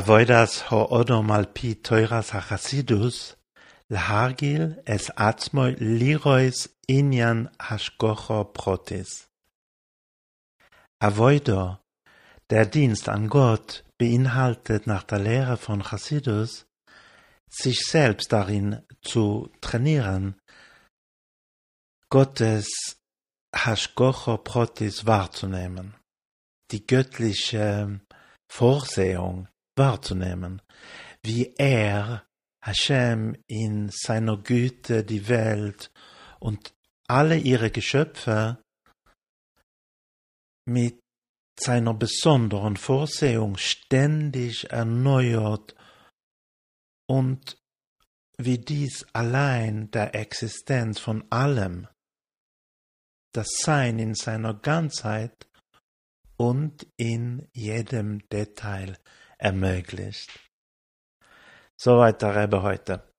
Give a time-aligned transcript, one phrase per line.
[0.00, 3.16] Avoidas ho odom al pi toiras hachasidus,
[3.92, 6.58] l'hargil es atzmoi lirois
[6.98, 9.10] inyan hashgocho protis.
[11.00, 11.78] Avoido,
[12.50, 16.66] der Dienst an Gott, beinhaltet nach der Lehre von Chassidus,
[17.50, 20.40] sich selbst darin zu trainieren,
[22.08, 22.96] Gottes
[23.54, 25.96] Hashgocho Protis wahrzunehmen,
[26.70, 28.00] die göttliche
[28.48, 30.62] Vorsehung wahrzunehmen,
[31.22, 32.26] wie er,
[32.62, 35.90] Hashem, in seiner Güte die Welt
[36.38, 36.74] und
[37.08, 38.62] alle ihre Geschöpfe
[40.66, 41.00] mit
[41.58, 45.74] seiner besonderen Vorsehung ständig erneuert
[47.10, 47.58] und
[48.38, 51.88] wie dies allein der Existenz von allem,
[53.32, 55.48] das Sein in seiner Ganzheit
[56.36, 58.96] und in jedem Detail
[59.38, 60.30] ermöglicht.
[61.76, 63.12] Soweit der Rebbe heute.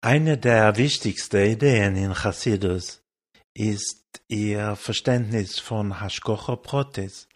[0.00, 3.04] Eine der wichtigsten Ideen in Chassidus
[3.54, 7.28] ist ihr Verständnis von Hashkocha Protis,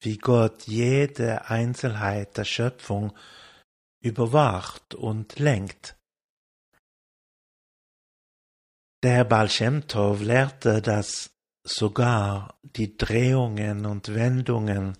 [0.00, 3.12] wie Gott jede Einzelheit der Schöpfung
[4.04, 5.96] überwacht und lenkt.
[9.02, 9.48] Der Baal
[10.20, 11.30] lehrte, dass
[11.66, 14.98] sogar die Drehungen und Wendungen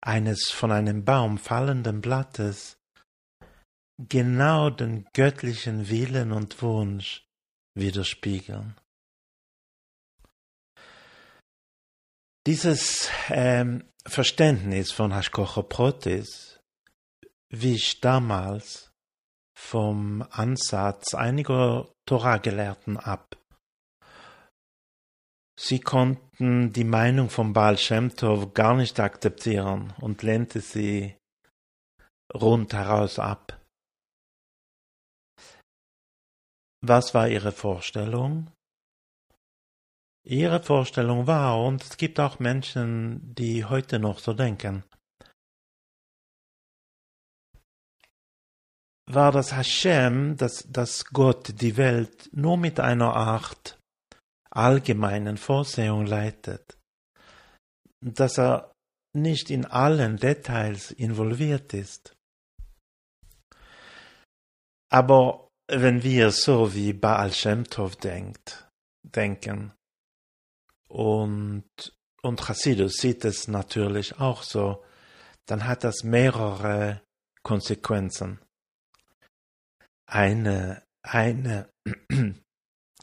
[0.00, 2.78] eines von einem Baum fallenden Blattes
[3.98, 7.26] genau den göttlichen Willen und Wunsch
[7.74, 8.76] widerspiegeln.
[12.46, 16.61] Dieses ähm, Verständnis von Hashkocha Protis
[17.52, 18.90] wich damals
[19.54, 23.36] vom Ansatz einiger Torah-Gelehrten ab.
[25.58, 31.16] Sie konnten die Meinung von Baal Shem Tov gar nicht akzeptieren und lehnte sie
[32.34, 33.60] rundheraus ab.
[36.80, 38.50] Was war ihre Vorstellung?
[40.24, 44.84] Ihre Vorstellung war, und es gibt auch Menschen, die heute noch so denken,
[49.06, 53.78] war das Hashem, dass, dass Gott die Welt nur mit einer Art
[54.50, 56.78] allgemeinen Vorsehung leitet,
[58.00, 58.72] dass er
[59.14, 62.14] nicht in allen Details involviert ist.
[64.90, 68.68] Aber wenn wir so wie Baal Shem Tov denkt,
[69.02, 69.72] denken,
[70.88, 71.64] und,
[72.22, 74.84] und Chassidus sieht es natürlich auch so,
[75.46, 77.00] dann hat das mehrere
[77.42, 78.38] Konsequenzen.
[80.12, 81.72] Eine, eine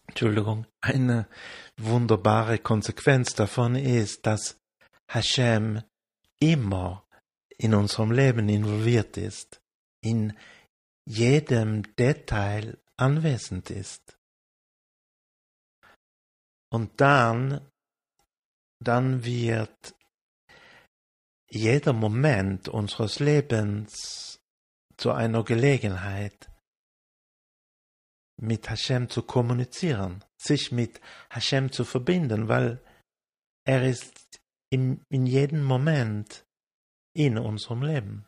[0.08, 1.28] Entschuldigung, eine
[1.76, 4.60] wunderbare Konsequenz davon ist, dass
[5.10, 5.82] Hashem
[6.40, 7.04] immer
[7.58, 9.60] in unserem Leben involviert ist,
[10.02, 10.38] in
[11.08, 14.18] jedem Detail anwesend ist.
[16.72, 17.68] Und dann,
[18.80, 19.96] dann wird
[21.50, 24.40] jeder Moment unseres Lebens
[24.96, 26.49] zu einer Gelegenheit,
[28.42, 32.82] mit Hashem zu kommunizieren, sich mit Hashem zu verbinden, weil
[33.66, 34.40] er ist
[34.72, 36.46] in, in jedem Moment
[37.16, 38.26] in unserem Leben.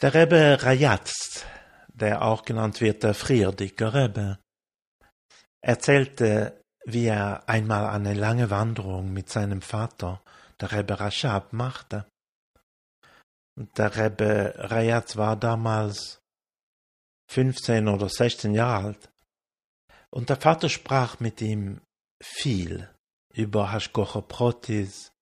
[0.00, 1.44] Der Rebbe Rajatz,
[1.88, 4.38] der auch genannt wird der Frierdicke Rebbe,
[5.62, 10.22] erzählte, wie er einmal eine lange Wanderung mit seinem Vater,
[10.60, 12.06] der Rebbe Rashab, machte.
[13.56, 16.20] Der Rebbe Rajatz war damals
[17.28, 19.10] 15 oder 16 Jahre alt.
[20.10, 21.80] Und der Vater sprach mit ihm
[22.22, 22.88] viel
[23.34, 25.12] über Hashkocha Protis,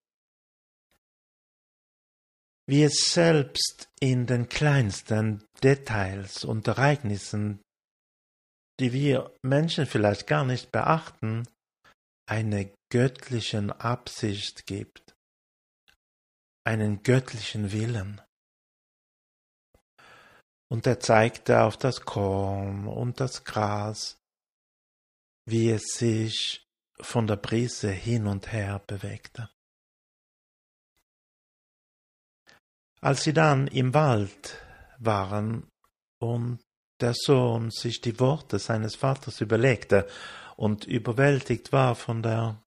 [2.67, 7.61] wie es selbst in den kleinsten Details und Ereignissen,
[8.81, 11.47] die wir Menschen vielleicht gar nicht beachten,
[12.27, 15.15] eine göttlichen Absicht gibt,
[16.65, 18.21] einen göttlichen Willen.
[20.75, 24.19] Und er zeigte auf das Korn und das Gras,
[25.47, 26.67] wie es sich
[27.01, 29.49] von der Brise hin und her bewegte.
[33.01, 34.61] Als sie dann im Wald
[34.99, 35.71] waren
[36.21, 36.61] und
[37.01, 40.09] der Sohn sich die Worte seines Vaters überlegte
[40.57, 42.61] und überwältigt war von der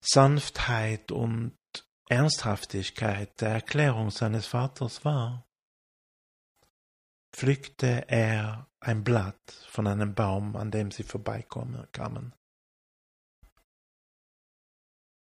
[0.00, 1.56] Sanftheit und
[2.08, 5.47] Ernsthaftigkeit der Erklärung seines Vaters war,
[7.38, 12.34] pflückte er ein Blatt von einem Baum, an dem sie vorbeikamen,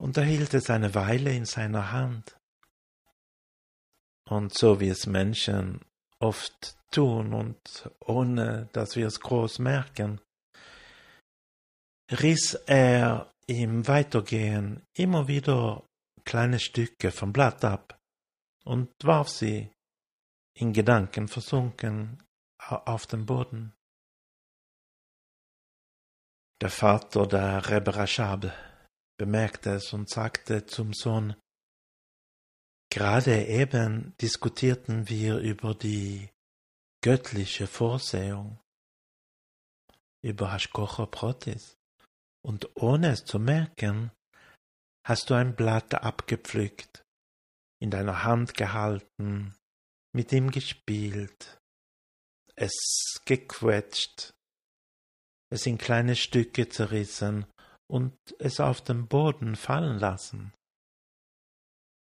[0.03, 2.37] und er hielt es eine Weile in seiner Hand.
[4.29, 5.79] Und so wie es Menschen
[6.19, 10.19] oft tun und ohne dass wir es groß merken,
[12.11, 15.87] riss er im Weitergehen immer wieder
[16.25, 17.97] kleine Stücke vom Blatt ab
[18.65, 19.71] und warf sie,
[20.55, 22.23] in Gedanken versunken,
[22.59, 23.73] auf den Boden.
[26.61, 28.53] Der Vater der Rebbe Rashab
[29.17, 31.35] bemerkte es und sagte zum Sohn,
[32.89, 36.29] Gerade eben diskutierten wir über die
[37.03, 38.59] göttliche Vorsehung,
[40.23, 41.75] über Hashkocha Protis,
[42.45, 44.11] und ohne es zu merken,
[45.05, 47.03] hast du ein Blatt abgepflückt,
[47.81, 49.55] in deiner Hand gehalten,
[50.13, 51.59] mit ihm gespielt,
[52.55, 54.33] es gequetscht,
[55.51, 57.45] es in kleine Stücke zerrissen
[57.89, 60.53] und es auf den Boden fallen lassen.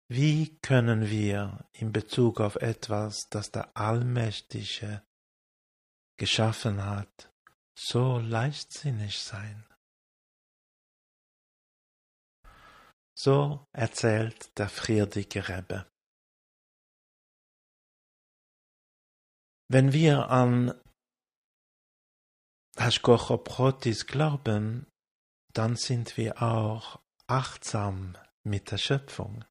[0.10, 5.04] Wie können wir in Bezug auf etwas, das der Allmächtige
[6.18, 7.32] geschaffen hat,
[7.78, 9.66] so leichtsinnig sein?
[13.18, 15.91] So erzählt der friedige Rebbe.
[19.74, 20.74] Wenn wir an
[22.76, 24.86] Hashkochoprotis glauben,
[25.54, 29.46] dann sind wir auch achtsam mit der Schöpfung.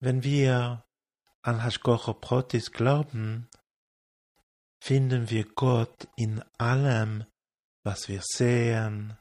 [0.00, 0.84] Wenn wir
[1.40, 3.48] an Hashkochoprotis glauben,
[4.84, 7.24] finden wir Gott in allem,
[7.82, 9.16] was wir sehen,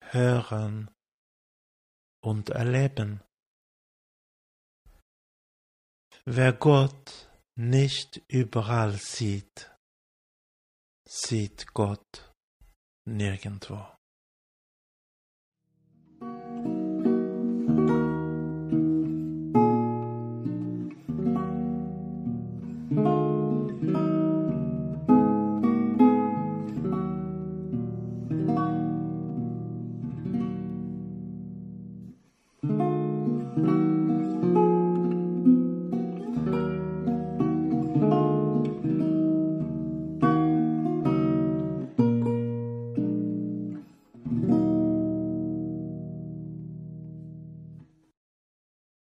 [0.00, 0.90] hören
[2.20, 3.22] und erleben.
[6.24, 7.29] Wer Gott
[7.60, 9.70] nicht überall sieht,
[11.04, 12.34] sieht Gott
[13.04, 13.99] nirgendwo.